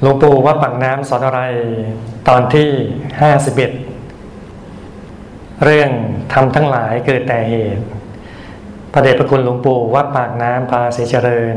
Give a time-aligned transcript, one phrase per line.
[0.00, 1.40] หลวงปู่ว่าปักน้ำสอนอะไร
[2.28, 2.68] ตอนที่
[3.20, 3.70] ห้าสิบเอ็ด
[5.64, 5.90] เรื่อง
[6.32, 7.84] ทำทั้งหลายเกิดแต่เหตุ
[8.92, 11.56] พระเดชพระคุณหลวงปู่วัดปากน้ำพาศรีเจริญ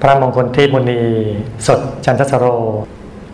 [0.00, 1.02] พระมงคลเทพมุนี
[1.66, 2.46] สดจันทสโร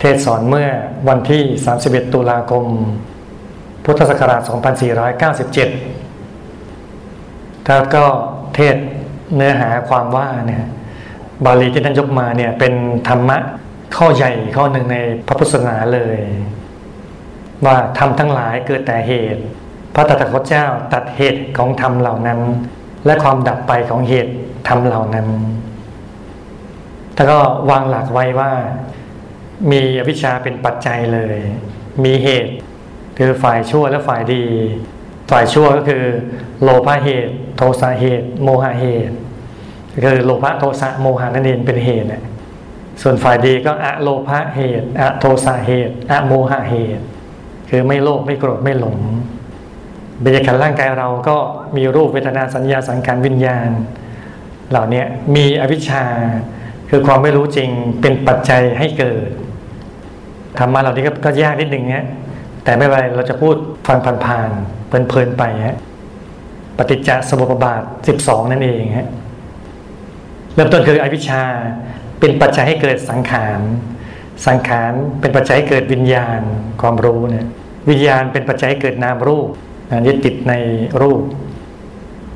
[0.01, 0.69] เทศสอนเมื่อ
[1.09, 1.43] วันที่
[1.79, 2.65] 31 ตุลาคม
[3.85, 4.41] พุทธศักราช
[6.05, 8.05] 2497ถ้าก็
[8.55, 8.77] เทศ
[9.37, 10.65] เนื้อหาความว่าเนี่ย
[11.45, 12.75] บาลีที่ท่านยกมาเนี่ยเป็น
[13.09, 13.39] ธรรมะ
[13.97, 16.19] ข้อใหญ่ข้อหนึ่งในพระพุทธศาสนาเลย
[17.65, 19.43] ว่าทำทั้งหลายเกิดแต่เหตุ
[19.95, 22.41] พระตถาคตเจ้าตัดเหตุของธรรมเหล่านั้น
[23.07, 24.33] และความดับไปของเหตุ
[24.69, 25.27] ธรรมเหล่านั้น
[27.15, 27.39] แล้วก็
[27.71, 28.53] วางหลักไว้ว่า
[29.71, 31.37] มีอวิชชาเป็นปัจจัยเลย
[32.05, 32.53] มีเหตุ
[33.19, 34.45] คือฝ่ายชั่วและฝ่ายดี
[35.31, 36.05] ฝ่ายชั่วก็คือ
[36.63, 39.15] โลภะเหตุ โทสะเหตุ โมหะเหตุ
[40.05, 42.23] คือโลภะโทสะโมหะนั่นเองเป็นเหตุเนี่ย
[43.03, 47.05] ส่วนฝ่ายดีก็อะโลภะเหตุอะโทสะเหตุอะโมหะเหตุ
[47.71, 48.99] คือไม่โลภไม่โกรธไม่หลง
[50.25, 51.37] บรรยากาศร่างกายเราก็
[51.77, 53.71] มีรูปเวทนาสัญญาสังขารวิญญาณ
[54.71, 55.03] เหล่านี้
[55.37, 56.05] มีอวิชชา
[56.91, 59.29] คือความไม่รู้จริงเป็นปัจจัยให้เกิด
[60.59, 62.05] ธรรมะเหล่านี้ก็ยากนิดหนึ่งนี้ย
[62.65, 63.57] แต่ไม่เป็นไรเราจะพูด
[63.89, 65.79] ฟังผ่านๆเพลินๆไปฮะ
[66.79, 69.09] ปฏิจจสมุปบาทสิบสองนั่นเองฮะ
[70.55, 71.43] เริ่มต้นคืออวิชชา
[72.21, 73.61] เป็นปัจจัยให้เกิดสังขาร
[74.47, 76.41] สังขารเป็นปัจจัยให้เกิดวิญญาณ
[76.81, 77.47] ความรู้เนี่ย
[77.91, 79.49] วิญญาณเป็นปัจจัยให้เกิดนามรูป
[80.07, 80.55] ยึดติดใน
[81.03, 81.23] รูป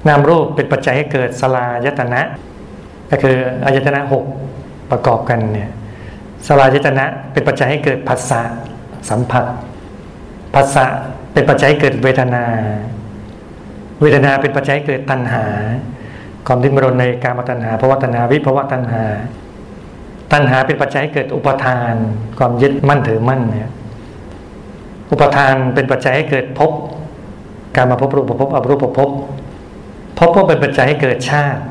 [0.08, 2.22] นามรูปเป็นปัจจัยให้เกิดสลายตนะ
[3.10, 4.24] ก็คืออายตนะหก
[4.90, 5.70] ประกอบกันเนี่ย
[6.46, 8.42] สลายตนะเป็นปัจจัยให้เกิดผัสสะ
[9.10, 9.46] สัมผัส
[10.54, 10.86] ผัสสะ
[11.32, 12.44] เป็นปัจจัยให้เกิดเวทนา
[14.00, 15.44] เวทนาเป็นปัจจัยให้เกิดตัณหา
[16.46, 19.02] ความดิ้นรนในการมาตัณหาภาวะตัณหาวิภาวะตัณหา
[20.32, 21.94] ตัณหาเป็นปัจจัยให้เกิดอุปทาน
[22.38, 23.70] ความยึดมั่นถือมั่นเนี่ย
[25.10, 26.72] อุปทานเป็นปัจจัยให้เกิดภพ
[27.76, 29.10] การมาพบรูปภพอรูปภพ
[30.18, 31.62] ภพก็เป็นปัจจัยให้เกิดชาติ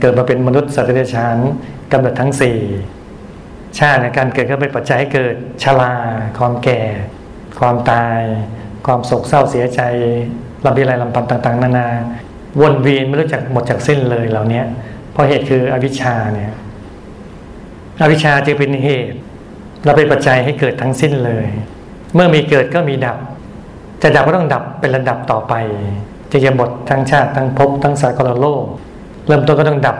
[0.00, 1.36] เกิดมาเป็นมนุษย์สัตว์เดรัจฉาน
[1.92, 2.58] กำเนิดทั้งสี่
[3.78, 5.94] ชาติในการเกิดก็เป็นปัจจัยให้เกิดชรา
[6.38, 6.80] ความแก่
[7.60, 8.20] ความตาย
[8.86, 9.80] ความโศกเศร้าเสียใจ
[10.64, 11.88] ลำพิไรลำพันต่าง ๆ นานา
[12.60, 14.62] วนเวียนไม่รู้จักหมดจากเส้นเลยเหล่านี้
[15.12, 16.52] เพราะเหตุคืออวิชชาเนี่ย
[18.00, 19.18] อวิชชาจึงเป็นเหตุ
[19.84, 21.46] เราเป็นปัจจัยให้เกิดทั้งสิ้นเลย
[22.14, 23.18] เมื่อมีเกิดก็มีดับ
[24.02, 25.54] จะดับก็ต้องดับเป็นระดับต่อไป
[26.30, 28.64] จะจะหมดทั้งชาติทั้งภพทั้งสากลโลก
[29.26, 29.96] เริ่มต้นก็ต้องดับ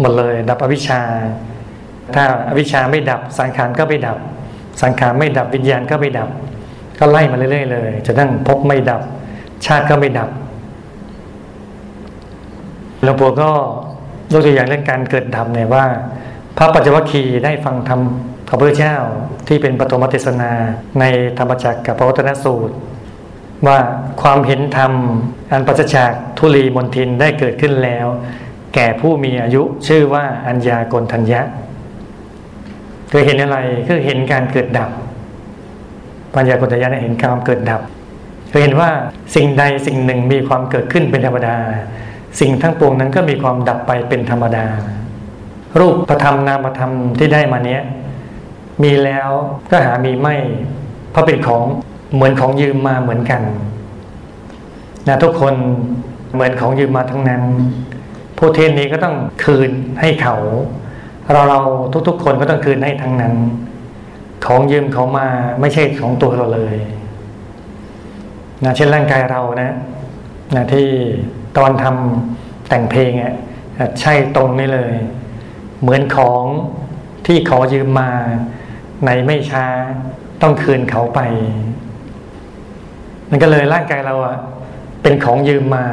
[0.00, 1.00] หมดเลย ดับอวิชชา
[2.14, 4.16] ถ้าอวิชชาไม่ดับสังขารก็ไม่ดับ
[4.82, 6.28] สังขารไม่ดับวิญญาณก็ไม่ดับ
[6.98, 9.00] ก็ไล่มาเรื่อยๆเลยจะตั้งภพไม่ดับ
[9.66, 10.28] ชาติก็ไม่ดับ
[13.02, 13.50] หลวงปู่ก็
[14.32, 15.84] ยกตัวอย่างเรื่องการเกิดดับเนี่ยว่า
[16.56, 18.00] พระปัจจวัคคีย์ได้ฟังธรรม
[18.48, 18.96] ของพระเจ้า
[19.48, 20.50] ที่เป็นปฐมเทศนา
[21.00, 21.04] ใน
[21.38, 22.74] ธรรมจักรกับพระวัฒนสูตร
[23.66, 23.78] ว่า
[24.22, 24.92] ความเห็นธรรม
[25.50, 28.06] อันปัจจากทุลีมนทินได้เกิดขึ้นแล้ว
[28.74, 31.40] แก่ผู้มีอายุชื่อว่าอัญญากลทัญญะ
[33.10, 34.90] คือเห็นอะไรคือเห็นการเกิดดับ
[36.34, 37.80] ปัญญากลทัญญะเห็นการเกิดดับ
[38.50, 38.90] คือเห็นว่า
[39.34, 41.56] สิ่งใดสิ่งหนึ่งมีความเกิดขึ้นเป็นธรรมดา
[42.40, 44.66] สิ่งทั้งปวงนั้นก็มีความดับไปเป็นธรรมดา
[45.80, 47.82] รูปประธรรมนามธรรมที่ได้มาเนี้ย
[48.82, 49.28] มีแล้ว
[49.70, 50.36] ก็หามีไม่
[51.10, 51.64] เพราะเป็นของ
[52.14, 53.42] เหมือนของยืมมาเหมือนกัน
[55.08, 55.54] นะทุกคน
[56.32, 57.42] เหมือนของยืมมาทั้งนั้น
[58.38, 60.36] ผู้เทนนี้ก็ต้องคืนให้เขา
[61.32, 61.60] เราเรา
[62.08, 63.34] ทุกๆ คนก็ต้องคืนให้ทั้งนั้น
[64.46, 65.26] ของยืมเขามา
[65.60, 66.76] ไม่ใช่ของตัวเราเลย
[68.64, 69.72] นะเช่นร่างกายเรานะ
[70.54, 70.86] นะที่
[71.56, 73.34] ตอนทำแต่งเพลงอะ
[74.00, 74.92] ใช่ตรงนี้เลย
[75.82, 76.44] เหมือนของ
[77.26, 78.10] ที่ขอยืมมา
[79.06, 79.66] ในไม่ช้า
[80.42, 81.20] ต้องคืนเขาไป
[83.30, 84.36] มันก็เลยร่างกายเราอะ
[85.02, 85.86] เป็นของยืมมา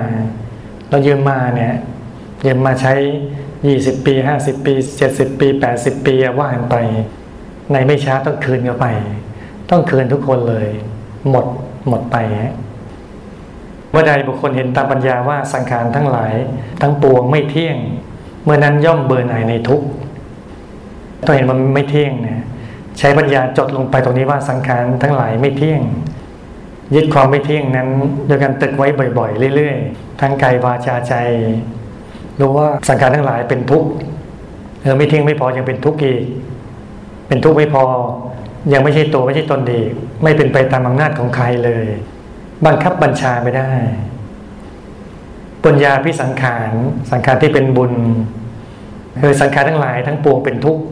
[0.90, 1.76] เรายืมมาเนี่ย
[2.46, 2.94] ยืมมาใช้
[3.68, 6.76] ยี่สิบปีห้าสิบปีเจ็ดสิบปีแปดสิบปีว่ากันไป
[7.72, 8.88] ในไม่ช้าต้องคืนเขาไป
[9.70, 10.68] ต้องคืนทุกคนเลย
[11.30, 11.46] หมด
[11.88, 12.18] หมดไป
[13.92, 16.34] เมื่อใดบุคคลเห็นตามปัญญาว่าสังขารทั้งหลาย
[16.82, 17.78] ทั้งปวงไม่เที่ยง
[18.44, 19.88] เมื่อนั้นย่อมเบื่อหน่ายในทุกข์
[21.26, 22.44] ต้องเห็นมันไม่เที่ยงนะ
[23.00, 25.82] ใช้ปัญญาจดลงไปตรงนี้ว่าสังขารทั้งหลายไม่เที่ยง
[26.96, 27.88] ยึดความไม่เที่ยงนั้น
[28.28, 28.88] โดยการตึกไว้
[29.18, 31.14] บ่อย ๆ เรื่อยๆทั้งกายวาจาใจ
[32.40, 33.90] รู้ว่าสังขารทั้งหลายเป็นทุกข์
[34.82, 36.24] เออไม่เที่ยงไม่พอยังเป็นทุกข์อีก
[37.28, 37.84] เป็นทุกข์ไม่พอ
[38.74, 39.82] ยังไม่ใช่ตัวไม่ใช่ตนดี
[40.24, 41.86] ไม่เป็นไปตามอำนาจของใครเลย
[42.66, 43.72] บังคับบัญชาไม่ได้
[45.66, 46.72] ปัญญาพิสังขาร
[47.12, 47.94] สังขารที่เป็นบุญ
[49.22, 50.84] คือสังขารทั้งหลายทั้งปวงเป็นทุกข์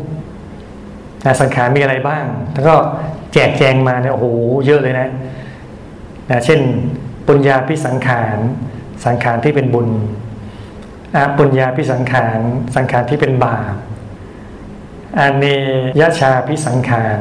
[1.42, 2.76] สังขารมีอะไรบ้าง แล้วก็
[3.34, 4.28] แจกแจงมาเนี่ยโอ้โห
[4.66, 5.10] เยอะเลยนะ
[6.30, 6.60] นะเช่น
[7.28, 8.38] ปุญญาพิสังขาร
[9.06, 9.88] สังขารที่เป็นบุญ
[11.16, 12.40] อาปุญญาพิสังขาร
[12.76, 13.76] สังขารที่เป็นบาป
[15.20, 15.46] อาเน
[16.00, 17.18] ยชาพิสังขาร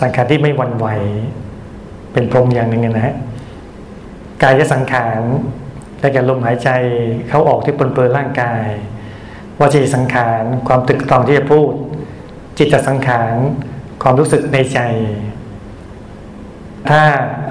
[0.00, 0.86] สังขารที่ไม่วันไหว
[2.12, 3.14] เป็นพรหมอย่างหนึ่งนะฮะ
[4.42, 5.20] กายสังขาร
[6.04, 6.70] ได้แก่ลมหายใจ
[7.28, 8.64] เข้าออกที่ปนเปื้อนร่างกาย
[9.60, 11.72] วจีสังขารความตึกตองที่จะพูด
[12.58, 13.34] จิตสังขาร
[14.02, 14.80] ความรู้สึกในใจ
[16.88, 17.00] ถ้า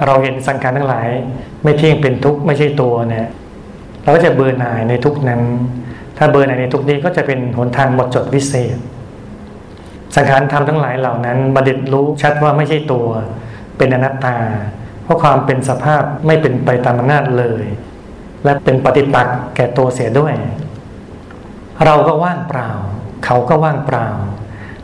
[0.06, 1.08] เราเห็นสังขารทั้งหลาย
[1.64, 3.28] ไม่เที่ยงเป็นทุกข์ไม่ใช่ตัวเนี่ย
[4.02, 5.42] เราก็จะเบื่อหน่ายในทุกนั้น
[6.18, 8.78] ถ้าเบื่อหน่ายในทุกนี้ก็จะเป็นหนทางหมดจดวิเศษ
[10.16, 13.08] สังขารธรรมทั้งหลายเหล่านั้นบัณฑิตรู้ชัดว่าไม่ใช่ตัว
[13.78, 14.38] เป็นอนัตตา
[15.04, 17.64] เพราะความเป็นสภาพไม่เป็นไปตามอำนาจเลย
[18.44, 20.34] และเป็นปฏิปักษ์แก่ตัวเสียด้วย
[21.86, 22.70] เราก็ว่างเปล่า
[23.26, 24.08] เขาก็ว่างเปล่า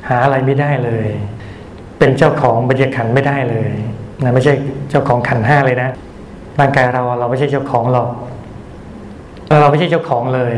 [0.07, 1.07] หาอะไรไม่ได้เลย
[2.00, 3.71] เป็นเจ้าของบรรยากาศไม่ได้เลย
[4.23, 4.53] นะไม่ใช่
[4.89, 5.89] เจ้าของขันห้าเลยนะ
[6.59, 8.09] ร่างกายเราเราไม่ใช่เจ้าของหรอก
[9.61, 10.53] เราไม่ใช่เจ้าของเลย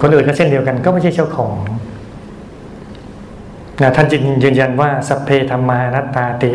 [0.00, 1.56] คนอื่นก็เช่นเดียวกัน ก็ไม่ใช่เจ้าของ
[3.82, 6.52] นะท่านจึงยืนยันว่าสัพเพธรรมานัตตาติ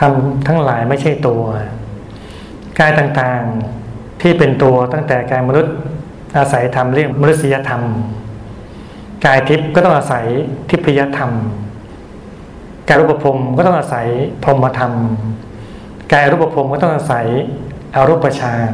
[0.00, 1.42] ทำทั้งหลายไม่ใช่ตัว
[2.78, 3.87] กายต่างๆ
[4.20, 5.74] ที่เป็นตัวตั้งแต่กายมนุษย์
[6.38, 7.82] อาศัยธรรมเรียกมนุษยธรรม
[9.24, 10.24] กายทิพย์ก็ต้องอาศัย
[10.70, 11.30] ทิพยธรรม
[12.86, 14.06] กายรูปภพก็ต้องอาศัย
[14.42, 14.92] พรหมธรรม
[16.12, 17.26] กายรูปภพก็ต้องอาศัย
[17.94, 18.70] อารูปฌาน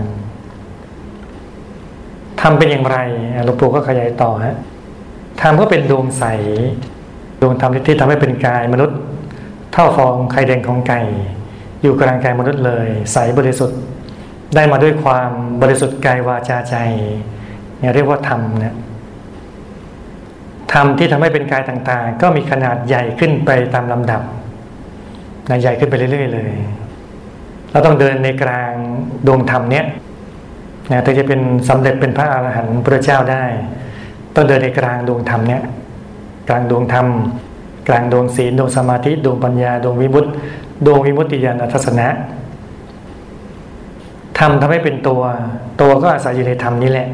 [2.41, 2.99] ทำเป็นอย่างไร
[3.45, 4.57] หลวงปู่ก็ขยายต่อฮะ
[5.41, 6.25] ธรรมก็เป็นดวงใส
[7.41, 8.99] ดวงธรรมที่ทำให้เป็นกายมนุษย์
[9.73, 11.01] เท่าฟองไข่แดงของไก่
[11.83, 13.79] อยู่กลางกายมนุษย์เลย ใสบริสุทธิ์
[14.55, 15.31] ได้มาด้วยความ
[15.63, 16.77] บริสุทธิ์กายวาจาใจ
[17.79, 18.75] เนี่ยเรียกว่าธรรมเนี่ย
[20.73, 24.23] ธรรมที่ทำให้เป็นกายต่างๆ ก็มีขนาดใหญ่ขึ้นไปตามลำดับ
[25.49, 26.53] นะใหญ่ขึ้นไปเรื่อยๆเลย
[27.71, 28.73] เราต้องเดินในกลาง
[29.27, 29.85] ดวงธรรมเนี้ย
[30.91, 33.45] นะถึงจะเป็นสำเร็จเป็นพระอาหารหันต์พระเจ้าได้
[34.35, 35.63] ต้องเดินในกลางดวงธรรมเนี้ย
[36.49, 37.07] กลางดวงธรรม
[37.89, 40.31] กลางดวงศีลดวงสมาธิดวงปัญญาดวงวิมุตติ
[40.87, 42.07] ดวงวิมุตติญาณทัศนะ
[44.39, 45.23] ธรรมทำให้เป็นตัว
[45.81, 47.09] ตัวก็อาศัยอยู่ในธรรมนี้แหละ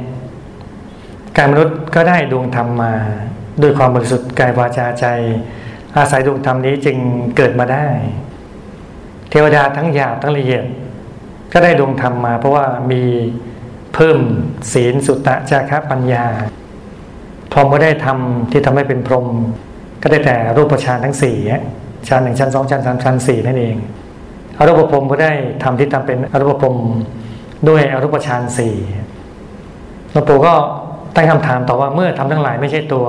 [1.36, 2.92] การมนุษย์ก็ได้ดวงธรรมมา
[3.62, 5.06] ด้วยความบริสุทธิ์กายวาจาใจ
[5.96, 6.96] อาศัยดวงธรรมนี้จึง
[7.36, 7.86] เกิดมาได้
[9.30, 10.64] เทวดาทั้งหยาบทั้งละเอียด
[11.52, 13.02] ก็ได้ดวงธรรมมา เพราะว่ามี
[13.94, 14.18] เพิ่ม
[14.72, 16.26] ศีลสุตตะจาระปัญญา
[17.52, 19.26] พรหมก็ได้ทำที่ทำให้เป็นพรหม
[20.02, 21.36] ก็ได้แต่รูปฌานทั้งสี่
[22.08, 23.76] ฌานหนึ่งชั้นสองชั้นสามชั้นสี่นั่นเอง
[24.60, 26.76] อรูปพรมก็ได้ทำที่ทำเป็นอรูปพรม
[27.68, 28.74] ด้วยอรูปฌานสี่
[30.12, 30.52] หลวงปู่ก็
[31.14, 33.06] ตั้งคำถามต่อว่าเมื่อทำทั้งหลายไม่ใช่ตัว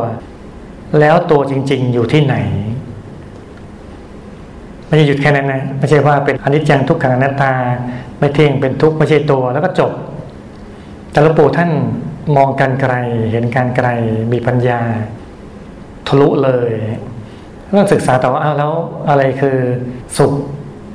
[0.99, 2.35] แล้วตัวจริง ๆ อยู่ที่ไหน
[4.87, 7.53] ไม่ใช่หยุดแค่นั้นนะไม่ใช่ว่าเป็นอนิจจังทุกขังอนัตตา
[8.19, 9.91] ไม่เที่ยงเป็นทุกข์ไม่ใช่ตัวแล้วก็จบ
[11.11, 11.71] แต่หลวงปู่ท่าน
[12.35, 12.93] มองการไกล
[13.31, 13.87] เห็นการไกล
[14.31, 14.81] มีปัญญา
[16.07, 16.71] ทะลุเลย
[17.77, 18.73] ต้องศึกษาต่อว่าอ้าวแล้ว
[19.09, 19.57] อะไรคือ
[20.17, 20.31] สุข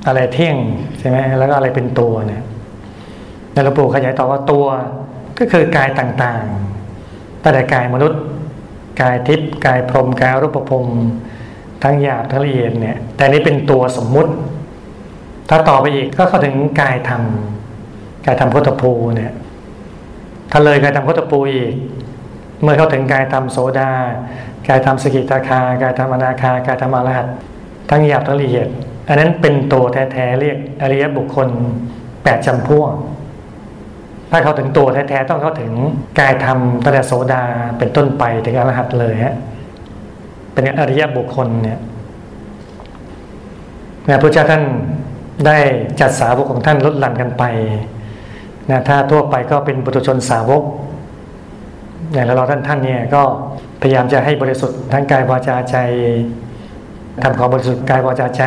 [0.06, 0.56] อะไรเที่ยง
[0.98, 2.42] ใช่ไหมแล้วก็อะไรเป็นตัวเนี่ย
[3.52, 4.66] หลวงปู่ขยายต่อว่าตัว
[5.38, 8.20] ก็คือกายต่างๆตั้งแต่กายมนุษย์
[9.00, 10.72] กายทิพย์กายพรมกายรูปภพ
[11.82, 14.32] ทั้งหยาบทั้งละเอียดเนี่ยแต่นี้เป็นตัวสมมุติ
[15.48, 17.22] ถ้าต่อไปอีกก็เข้าถึงกายธรรม
[18.26, 19.32] กายธรรมพุทธภูเนี่ย
[20.50, 21.72] ถ้าเลยกายธรรมพุทธภูอีก
[22.62, 23.90] เมื่อเข้าถึงกายธรรมโสดา
[24.68, 27.26] กายธรรมสกิตาคากายธรรมอนาคากายธรรมอรหัต
[27.90, 28.68] ทั้งหยาบทั้งละเอียด
[29.08, 31.48] อันนั้นเป็นตัวแท้ๆเรียกอริยบุคคล
[32.24, 32.92] แปดจำพวก
[34.30, 35.72] ถ้าเขาถึงตัวแท้ๆต้องเข้าถึง
[36.18, 37.42] กายธรรมตั้งแต่โสดา
[37.78, 39.34] เป็นต้นไปถึงอรหัตเลยฮะ
[40.52, 41.78] เป็นอริยบุคคลเนี่ย
[44.08, 44.62] นะพระเจ้าท่าน
[45.46, 45.58] ได้
[46.00, 47.44] จัดสาวกของท่านลดหลั่นกันไป
[48.70, 50.62] นะถ้าทั่วไปก็เป็นบุตรชนสาวก
[52.12, 53.22] เนี่ยแล้วเราท่านท่านเนี่ยก็
[53.80, 55.76] พยายามจะให้บริสุทธิ์ทั้งกายวาจาใจ
[57.22, 58.42] ทำความบริสุทธิ์กายวาจาใจ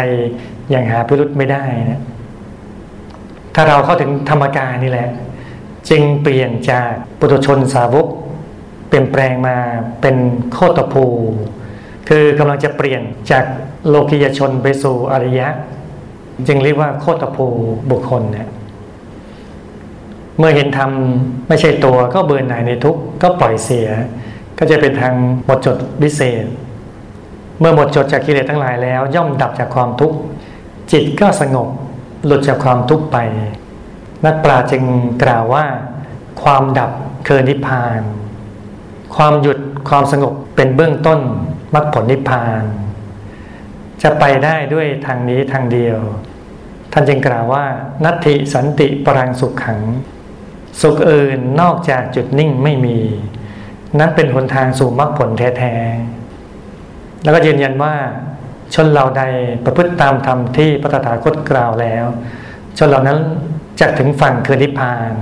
[0.70, 2.02] อย่างหาพิรุธไม่ได้นะ
[3.56, 5.10] ถ้าเราเข้าถึงธรรมกายนี่แหละ
[5.90, 8.08] จึงเปลี่ยนจากปุถุชนสาวก
[8.88, 9.56] เปลี่ยนแปลงมา
[10.02, 10.16] เป็น
[10.52, 11.06] โคตภู
[12.10, 13.46] คือกำลังจะเปลี่ยนจาก
[13.88, 15.48] โลกิยชนไปสู่อริยะ
[16.48, 17.46] จึงเรียกว่าโคตภู
[17.92, 18.48] บุคคลเนี่ย
[20.38, 20.92] เมื่อเห็นธรรม
[21.48, 23.88] ไม่ใช่ตัวก็เบื่อหน่ายในทุกข์ก็ปล่อยเสีย
[24.58, 25.14] ก็จะเป็นทาง
[25.46, 26.46] หมดจดวิเศษ
[27.60, 30.18] เมื่อหมดจดจากกิเลสทั้งหลายแล้ว ย่อมดับจากความทุกข์
[30.92, 31.68] จิตก็สงบ
[32.26, 33.18] หลุดจากความทุกข์ไป
[34.26, 34.84] นักปราชญ์จึง
[35.24, 35.66] กล่าวว่า
[36.44, 36.92] ความดับ
[37.28, 38.02] คือนิพพาน
[39.16, 39.58] ความหยุด
[39.90, 41.20] ความสงบเป็นเบื้องต้น
[41.74, 42.64] มรรคผลนิพพาน
[44.02, 45.98] จะไปได้ด้วยทางนี้ทางเดียว
[46.94, 47.66] ท่านจึงกล่าวว่า
[48.04, 49.80] นัตถิสันติปรังสุขขัง
[50.82, 52.98] สุขอื่นนอกจากจุดนิ่งไม่มี
[54.00, 56.19] นั้นเป็นหนทางสู่มรรคผลแท้ๆ
[57.24, 57.96] แล้วก็ยืนยันว่า
[58.74, 59.24] ชนเหล่าใด
[59.66, 62.06] ประพฤติตามธรรมที่พระตถาคตกล่าวแล้ว
[62.78, 63.20] ชนเหล่านั้น
[63.80, 65.14] จะถึงฝั่งคือนิพพาน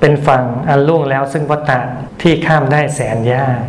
[0.00, 1.80] เป็นฝั่งอันล่วงแล้วซึ่งวัฏฏะ
[2.22, 3.60] ที่ข้ามได้แสนยาก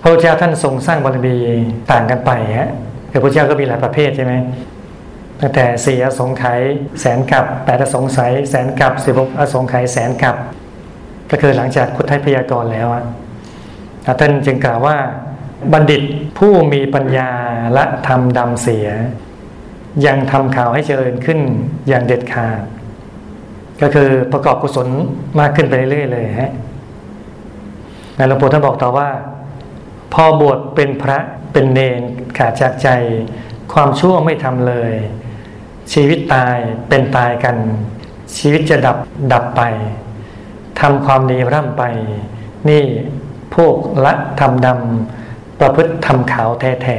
[0.00, 1.36] พระพุทธเจ้าท่านทรงสร้างบารมี
[1.92, 2.70] ต่างกันไปฮะ
[3.10, 4.34] คือพระเจ้าก็มีหลายประเภทใช่ไหม
[5.40, 6.60] ตั้งแต่สี่อสงไขย
[7.00, 10.36] แสนกับแปดอสงไขยแสนกับสิบอสงไขยแสนกับ
[11.30, 12.88] ก็คือหลังจากพุทธพยากรแล้ว
[14.20, 14.96] ท่านจึงกล่าวว่า
[15.72, 16.02] บัณฑิต
[16.38, 17.30] ผู้มีปัญญา
[17.74, 18.88] และทำดำเสีย
[20.06, 21.40] ยังทำข่าวให้เจริญขึ้น
[21.88, 22.60] อย่างเด็ดขาด
[23.82, 24.88] ก็คือประกอบกุศล
[25.40, 26.52] มากขึ้นไปเรื่อยๆเลยฮะ
[28.16, 29.08] ในหลวงปู่ท่านบอกต่อว่า
[30.12, 31.18] พอบวชเป็นพระ
[31.52, 32.00] เป็นเนน
[32.38, 32.88] ขาดจากใจ
[33.72, 34.92] ความชั่วไม่ทำเลย
[35.92, 36.56] ชีวิตตาย
[36.88, 37.56] เป็นตายกัน
[38.36, 38.96] ชีวิตจะดับ
[39.32, 39.62] ดับไป
[40.80, 41.82] ทำความดีร่ำไป
[42.68, 42.84] นี่
[43.54, 45.23] พวกละทำดำ
[45.60, 46.98] ประพฤติทำขาวแท้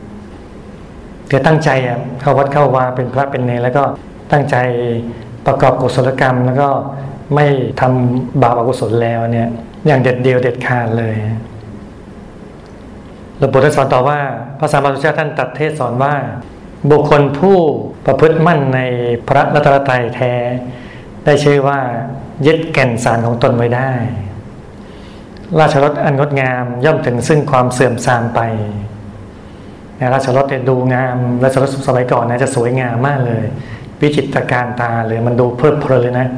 [0.00, 3.82] ๆเดี๋ยวตั้งใจอะเข้าวัดเข้าวาเป็นพระเป็นเนรแล้วก็
[4.32, 4.56] ตั้งใจ
[5.46, 6.68] ประกอบกุศลกรรม แล้วก็
[7.34, 7.46] ไม่
[7.80, 9.48] ทำบาปอกุศลแล้วเนี่ย
[9.86, 11.16] อย่างเด็ดเดียวเด็ดขาดเลย
[13.38, 14.18] หลวงปู่ท่านสอนต่อว่า
[14.58, 16.14] พระสัมมาสัมพุทธเจ้าท่านตัดเทศสอนว่า
[16.90, 17.58] บุคคลผู้
[18.06, 18.80] ประพฤติมั่นใน
[19.28, 20.32] พระรัตนตรัยแท้
[21.24, 21.80] ได้ชื่อว่า
[22.46, 23.90] ยึดแก่นสารของตนไว้ได้
[25.60, 28.40] ราชรถอันงดงามย่อมถึงซึ่งความเสื่อมทรามไป
[30.14, 33.44] ราชรถเนี่ยดูงามราชรถสมัยก่อนนะจะสวยงามมากเลย
[34.00, 36.28] วิจิตรการตาเลยมันดูเพลิดเพลินเลยนะ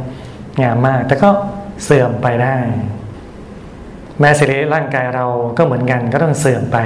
[0.62, 1.28] งามมาก แต่ก็
[1.84, 2.56] เสื่อมไปได้
[4.20, 6.78] แม้สิริร่างกายเราก็เหมือนกันก็ต้องเสื่อมไป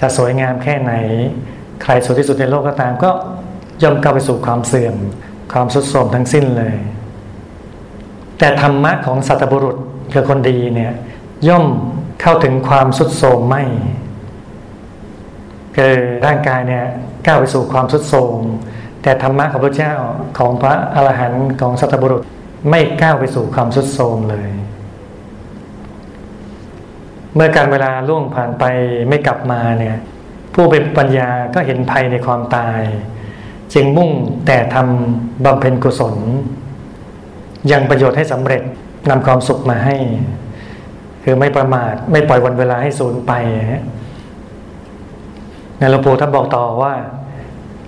[0.00, 0.92] จะสวยงามแค่ไหน
[1.82, 3.10] ใครสวยที่สุดในโลกก็ตามก็
[3.82, 4.94] ย่อมก้าวไปสู่ความเสื่อม
[5.52, 6.74] ความสุดโทรมทั้งสิ้นเลย
[8.42, 9.76] แต่ธรรมะของสัตบุรุษ
[10.12, 10.92] คือคนดีเนี่ย
[11.48, 11.64] ย่อม
[12.20, 13.62] เข้าถึงความสุดโทมไม่
[15.76, 15.94] คือ
[16.26, 16.84] ร่างกายเนี่ย
[17.26, 18.38] ก้าวไปสู่ความสุดโทม
[19.02, 19.94] แต่ธรรมะของพระเจ้า
[20.38, 22.22] ของพระอรหันต์ของสัตบุรุษ
[22.70, 24.50] ไม่ก้าวไปสู่ความสุดโทมเลย
[27.34, 28.64] เมื่อการเวลาล่วงผ่านไป
[29.08, 29.96] ไม่กลับมาเนี่ย
[30.54, 32.80] ผู้เป็นปัญญาก็เห็นภัยในความตาย
[33.74, 34.10] จึงมุ่ง
[34.46, 36.16] แต่ทำบำเพ็ญกุศล
[37.70, 38.62] ยังประโยชน์ให้สำเร็จ
[39.10, 39.96] นำความสุขมาให้
[41.24, 43.32] คือไม่ประมาท ไม่ปล่อยวันเวลาให้สูญไป
[45.78, 46.94] ในหลวงปู่ท่านบอกต่อว่า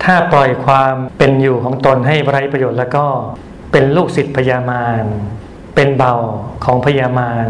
[0.05, 3.07] ถ้าปล่อยความเป็นอยู่ของตนให้ไร้ประโยชน์แล้วก็
[3.73, 5.05] เป็นลูกศิษย์พญามาร
[5.75, 6.15] เป็นเบา
[6.65, 7.49] ของพญามาร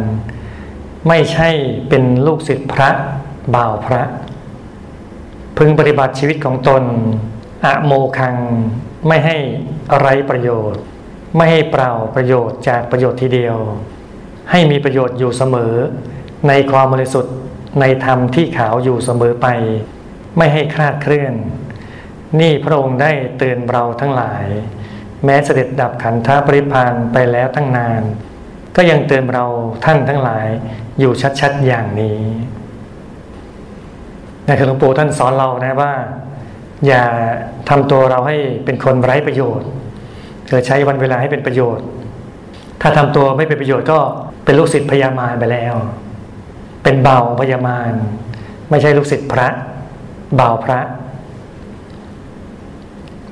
[1.08, 1.48] ไม่ใช่
[1.88, 2.90] เป็นลูกศิษย์พระ
[3.54, 4.02] บ่าวพระ
[5.58, 6.82] พึงปฏิบัติชีวิตของตน
[7.64, 8.36] อะโมคัง
[9.06, 9.36] ไม่ให้
[10.00, 10.82] ไรประโยชน์
[11.36, 13.56] ไม่ให้เปล่าประโยชน์จากประโยชน์ทีเดียว
[14.50, 15.74] ให้มีประโยชน์อยู่เสมอ
[16.48, 17.34] ในความบริสุทธิ์
[17.80, 19.46] ในธรรมที่ขาวอยู่เสมอไป
[20.36, 21.34] ไม่ให้คลาดเคลื่อน
[22.40, 24.44] นี่พระองค์ได้เตือนเราทั้งหลาย
[25.24, 28.02] แม้เสด็จดับขันธปริพานไปแล้วตั้งนาน
[28.76, 29.46] ก็ยังเตือนเรา
[29.84, 30.46] ท่านทั้งหลาย
[31.00, 32.20] อยู่ชัดๆอย่างนี้
[34.46, 35.92] นี่คือหลวงปู่ท่านสอนเรานะว่า
[36.86, 37.04] อย่า
[37.68, 39.68] ทำตัวเราให้เป็นคนไร้ประโยชน์
[40.48, 41.84] เธอใช้วันเวลาให้เป็นประโยชน์
[42.80, 43.98] ถ้าทำตัวไม่เป็นประโยชน์ก็
[44.44, 45.74] เป็นลูกศิษย์พญามารไปแล้ว
[46.82, 47.92] เป็นเบาพญามาร
[48.70, 49.48] ไม่ใช่ลูกศิษย์พระ
[50.36, 50.78] เบาพระ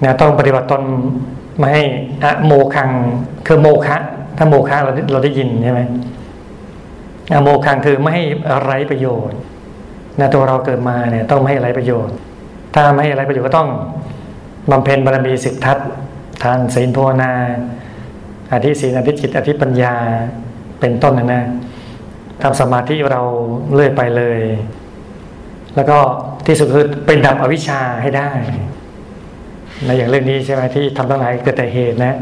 [0.02, 0.82] นี่ยต้องปฏิบัติตน
[1.58, 1.82] ไม่ให้
[2.24, 2.90] อะโมคัง
[3.46, 3.96] คือโมคะ
[4.38, 5.80] ถ้าโมคะเราเราได้ยินใช่ไหม
[7.32, 8.24] อะโมคังคือไม่ให้
[8.62, 9.38] ไร้ประโยชน์
[10.20, 12.14] นะตัวเราเกิดมาเนี่ยต้องไม่ให้ไร้ประโยชน์
[12.74, 13.68] ถ้าไม่ให้ไร้ประโยชน์ก็ต้อง
[14.70, 15.78] บำเพ็ญบารมีสิทธัต
[16.42, 17.32] ทานศีลภาวนา
[18.52, 19.94] อธิศีลอธิจิต อธิปัญญา
[20.80, 21.44] เป็นต้นนะนะ
[22.42, 23.22] ทำสมาธิเรา
[23.72, 24.40] เลื่อยไปเลย
[25.76, 25.98] แล้วก็
[26.46, 28.30] ที่สุดคือเป็นดับอวิชชาให้ได้
[29.84, 32.16] ในอย่างเรื่องนี้ใช่ไหมที่ทำตั้งหลายเกิดแต่เหตุนะ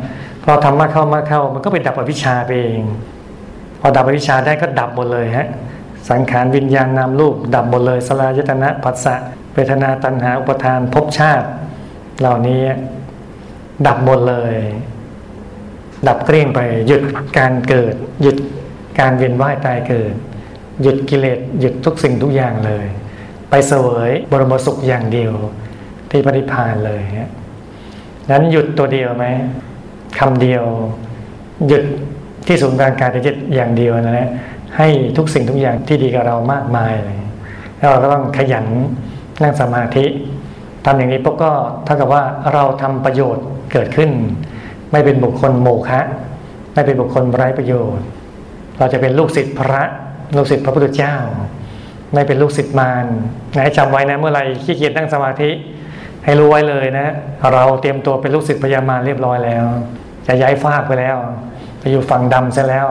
[0.44, 2.82] พอทำมากเข้ามากเข้า มันก็เป็นดับอวิชชาไปเอง
[3.80, 5.48] พอดับอวิชชาได้ก็ดับหมดเลยฮะ
[6.10, 9.14] สังขารวิญญาณนามรูป ดับหมดเลยสลายตนะปัสสะ
[9.54, 11.46] เวทนาตัณหาอุปทานภพชาติ
[12.20, 12.62] เหล่านี้
[13.86, 14.54] ดับหมดเลย
[16.08, 17.02] ดับเกลี้ยงไป หยุด
[17.38, 18.36] การเกิด หยุด
[19.00, 20.14] การเวียนว่ายตายเกิด
[20.82, 22.86] หยุดกิเลสหยุดทุกสิ่งทุกอย่างเลย
[23.50, 25.32] ไปเสวยบรมสุขอย่างเดียว
[26.10, 27.02] ที่ปฏิพานเลย
[28.30, 29.26] นั้นหยุดตัวเดียวไหม
[30.18, 30.64] คำเดียว
[31.68, 31.84] หยุด
[32.46, 34.28] ที่ศูนย์กลางกายจิตอย่างเดียวนะฮะ
[34.76, 37.18] ให้ทุกสิ่งทุกอย่างที่ดีกับเรามากมายเลย
[37.78, 38.66] แล้วเราก็ต้องขยัน
[39.42, 40.04] นั่งสมาธิ
[40.84, 41.50] ทำอย่างนี้ปุ๊บก็
[41.84, 42.22] เท่ากับว่า
[42.52, 44.10] เราทำประโยชน์ เกิดขึ้น
[44.92, 46.00] ไม่เป็นบุคคลโมฆะ
[46.74, 48.06] ไม่เป็นบุคคลไร้ประโยชน์
[48.78, 49.82] เราจะเป็นลูกศิษย์พระ
[50.36, 51.16] ลูกศิษย์พระพุทธเจ้า
[52.14, 53.06] ไม่เป็นลูกศิษย์มาร
[53.54, 55.50] นะให้จำไว้นะเมื่อไรขี้เกียจนั่งสมาธิ
[56.24, 57.06] ให้รู้ไว้เลยนะ
[57.52, 59.64] เราเตรียมตัวเป็นลูกศิษย์พญามารเรียบร้อยแล้ว
[60.26, 61.16] จะย้ายฟากไปแล้ว
[61.78, 62.88] ไปอยู่ฝั่งดำซะแล้ว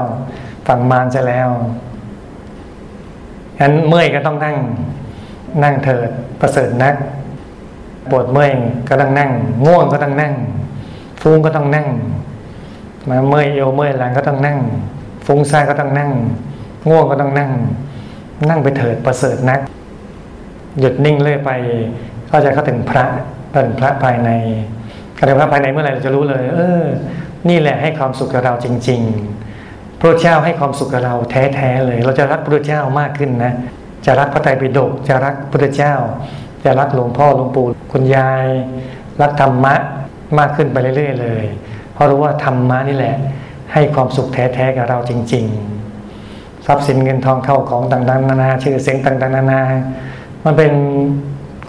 [0.67, 1.50] ฝั่งมารซะแล้ว
[3.57, 4.57] ฉะนั้นเมื่อยก็ต้องนั่ง
[5.63, 6.09] นั่งเถิด
[6.41, 6.95] ประเสริฐนัก
[8.09, 8.51] ปวดเมื่อย
[8.89, 9.29] ก็ต้องนั่ง
[9.65, 10.33] ง่วงก็ต้องนั่ง
[11.21, 11.88] ฟุ้งก็ต้องนั่ง
[13.09, 14.59] มาเมื่อยเอวเมื่อยหลังก็ต้องนั่ง
[15.25, 16.11] ฟุ้งซ่านก็ต้องนั่ง
[16.89, 17.51] ง่วงก็ต้องนั่ง
[18.49, 19.59] นั่งไปเถิดประเสริฐนัก
[20.79, 21.51] หยุดนิ่งเรื่อยไป
[22.31, 23.05] ก็จะเข้าถึงพระ
[23.51, 24.29] เป็นพระภายใน
[25.17, 26.83] การถึงพระภายในเมื่อไหร่เราจะรู้เลย เออ
[27.49, 29.01] นี่แหละให้ความสุขกับเราจริง
[29.51, 33.53] ๆ พระเจ้าให้ความสุขกับเราแท้ๆเลย เราจะรักพระเจ้ามากขึ้นนะ
[34.05, 35.93] จะรักพระไตรปิฎกจะรักพระเจ้า
[36.65, 38.47] จะรักหลวงพ่อหลวงปู่คุณยาย
[39.21, 39.75] รักธรรมะ
[40.38, 41.45] มากขึ้นไปเรื่อย ๆ เลย
[41.93, 43.15] เพราะรู้ว่าธรรมะนี่แหละ
[43.74, 45.45] ให้ความสุขแท้ๆกับเราจริง
[46.05, 49.62] ๆ ทรัพย์สินเงินทองเข้าของต่างๆนานาชื่อเสียงต่างๆนานา
[50.45, 50.74] มันเป็น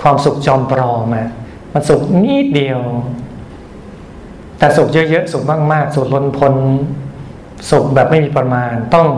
[0.02, 1.28] ความสุขจอมปลอมอะ
[1.72, 2.80] มันสุขนิดเดียว
[4.58, 6.54] แต่สุขเยอะๆสุขมากๆสุขล้นพ้น
[7.70, 9.08] สุขแบบไม่มีประมาณต้อง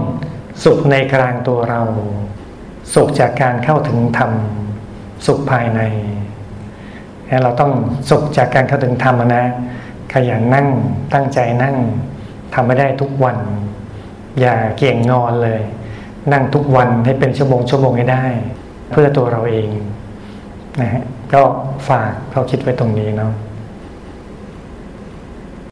[0.64, 1.82] สุขในกลางตัวเรา
[2.94, 4.32] สุขจากการเข้าถึงธรรม
[5.26, 5.80] สุขภายใน
[7.42, 7.72] เราต้อง
[8.10, 9.42] สุขจากการเข้าถึงธรรมนะ
[10.12, 10.68] ขยันนั่ง
[11.14, 11.76] ตั้งใจนั่ง
[12.54, 13.36] ทำไม่ได้ทุกวัน
[14.40, 15.60] อย่าเกี่ยงงอนเลย
[16.32, 18.24] นั่งทุกวันให้เป็นชั่วโมงชั่วโมงให้ได้
[18.90, 19.68] เพื่อตัวเราเอง
[20.80, 21.42] นะฮะก็
[21.88, 23.32] ฝากเขาคิดไว้ตรงนี้เนาะ